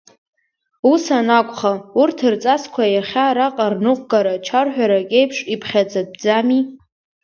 [0.91, 6.61] Ус анакәха, урҭ рҵасқәа иахьа араҟа рныҟәгара чарҳәарак еиԥш иԥхьаӡатәӡами?